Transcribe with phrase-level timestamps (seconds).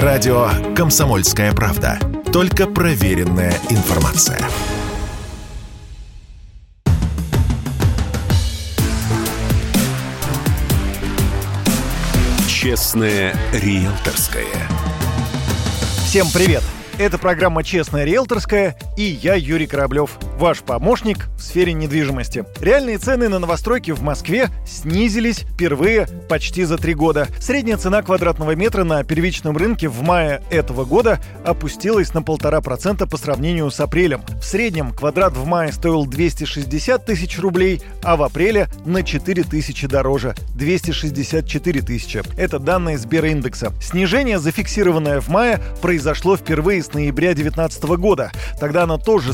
[0.00, 1.98] Радио «Комсомольская правда».
[2.32, 4.40] Только проверенная информация.
[12.48, 14.46] Честное риэлторское.
[16.06, 16.62] Всем привет!
[17.02, 22.44] Это программа «Честная риэлторская» и я, Юрий Кораблев, ваш помощник в сфере недвижимости.
[22.60, 27.26] Реальные цены на новостройки в Москве снизились впервые почти за три года.
[27.40, 33.08] Средняя цена квадратного метра на первичном рынке в мае этого года опустилась на полтора процента
[33.08, 34.22] по сравнению с апрелем.
[34.40, 39.88] В среднем квадрат в мае стоил 260 тысяч рублей, а в апреле на 4 тысячи
[39.88, 42.22] дороже– 264 тысячи.
[42.36, 43.72] Это данные Сбериндекса.
[43.82, 48.30] Снижение, зафиксированное в мае, произошло впервые с ноября 2019 года.
[48.58, 49.32] Тогда оно тоже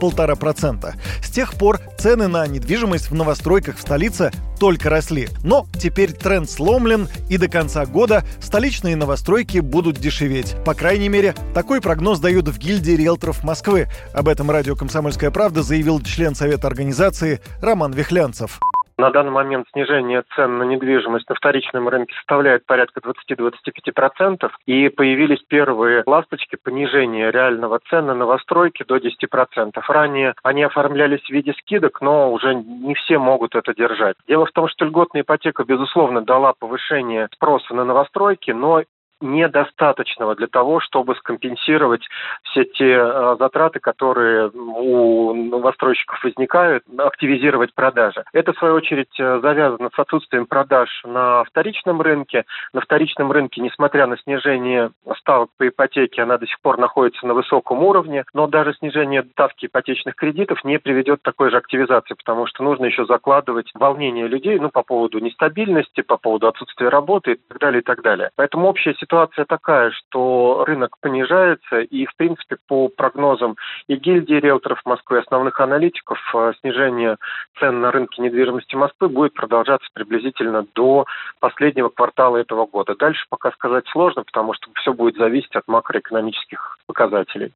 [0.00, 0.94] полтора процента.
[1.22, 5.28] С тех пор цены на недвижимость в новостройках в столице только росли.
[5.42, 10.54] Но теперь тренд сломлен, и до конца года столичные новостройки будут дешеветь.
[10.64, 13.88] По крайней мере, такой прогноз дают в гильдии риэлторов Москвы.
[14.12, 18.60] Об этом радио «Комсомольская правда» заявил член Совета организации Роман Вихлянцев.
[19.02, 25.42] На данный момент снижение цен на недвижимость на вторичном рынке составляет порядка 20-25%, и появились
[25.48, 29.72] первые ласточки понижения реального цен на новостройки до 10%.
[29.88, 34.14] Ранее они оформлялись в виде скидок, но уже не все могут это держать.
[34.28, 38.84] Дело в том, что льготная ипотека, безусловно, дала повышение спроса на новостройки, но
[39.22, 42.02] недостаточного для того, чтобы скомпенсировать
[42.42, 48.24] все те э, затраты, которые у новостройщиков возникают, активизировать продажи.
[48.32, 52.44] Это, в свою очередь, э, завязано с отсутствием продаж на вторичном рынке.
[52.72, 57.34] На вторичном рынке, несмотря на снижение ставок по ипотеке, она до сих пор находится на
[57.34, 62.46] высоком уровне, но даже снижение ставки ипотечных кредитов не приведет к такой же активизации, потому
[62.46, 67.40] что нужно еще закладывать волнение людей ну, по поводу нестабильности, по поводу отсутствия работы и
[67.48, 68.30] так далее, и так далее.
[68.36, 73.56] Поэтому общая ситуация ситуация такая, что рынок понижается, и, в принципе, по прогнозам
[73.86, 77.18] и гильдии риэлторов Москвы, и основных аналитиков, э, снижение
[77.58, 81.04] цен на рынке недвижимости Москвы будет продолжаться приблизительно до
[81.40, 82.94] последнего квартала этого года.
[82.96, 87.52] Дальше пока сказать сложно, потому что все будет зависеть от макроэкономических показателей.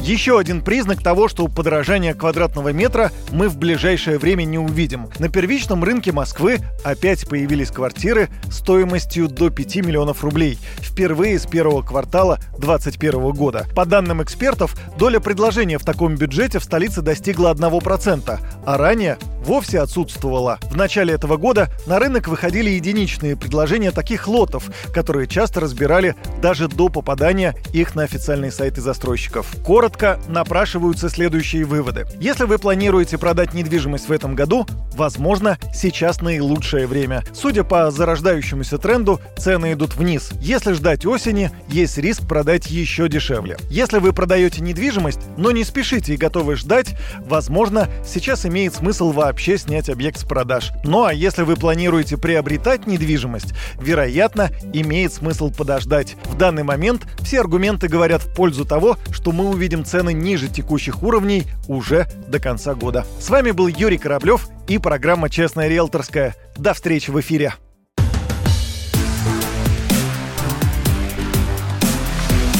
[0.00, 5.08] Еще один признак того, что подорожание квадратного метра мы в ближайшее время не увидим.
[5.18, 10.58] На первичном рынке Москвы опять появились квартиры стоимостью до 5 миллионов рублей.
[10.80, 13.66] Впервые с первого квартала 2021 года.
[13.76, 19.80] По данным экспертов, доля предложения в таком бюджете в столице достигла 1%, а ранее вовсе
[19.80, 20.58] отсутствовала.
[20.70, 26.68] В начале этого года на рынок выходили единичные предложения таких лотов, которые часто разбирали даже
[26.68, 29.46] до попадания их на официальные сайты застройщиков.
[29.64, 32.06] Коротко напрашиваются следующие выводы.
[32.20, 34.66] Если вы планируете продать недвижимость в этом году,
[35.00, 37.24] возможно, сейчас наилучшее время.
[37.32, 40.30] Судя по зарождающемуся тренду, цены идут вниз.
[40.42, 43.56] Если ждать осени, есть риск продать еще дешевле.
[43.70, 49.56] Если вы продаете недвижимость, но не спешите и готовы ждать, возможно, сейчас имеет смысл вообще
[49.56, 50.70] снять объект с продаж.
[50.84, 56.16] Ну а если вы планируете приобретать недвижимость, вероятно, имеет смысл подождать.
[56.24, 61.02] В данный момент все аргументы говорят в пользу того, что мы увидим цены ниже текущих
[61.02, 63.06] уровней уже до конца года.
[63.18, 66.36] С вами был Юрий Кораблев и программа «Честная риэлторская».
[66.56, 67.54] До встречи в эфире.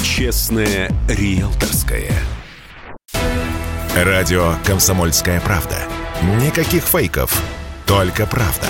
[0.03, 2.11] Честная риэлторская.
[3.95, 5.77] Радио «Комсомольская правда».
[6.45, 7.41] Никаких фейков,
[7.87, 8.67] только правда.